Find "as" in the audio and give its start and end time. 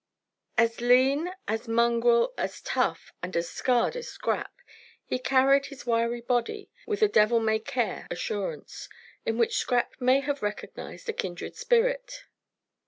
0.57-0.81, 1.47-1.67, 2.35-2.59, 3.37-3.47, 3.95-4.07